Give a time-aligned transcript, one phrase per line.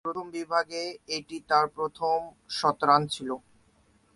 [0.05, 0.83] প্রথম বিভাগে
[1.07, 2.17] এটি তার প্রথম
[2.49, 3.29] শতরান ছিল।